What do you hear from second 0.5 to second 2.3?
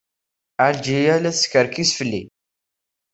Ɛelǧiya la teskerkis fell-i.